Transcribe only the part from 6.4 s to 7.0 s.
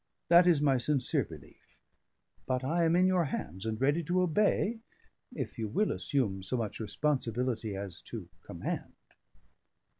so much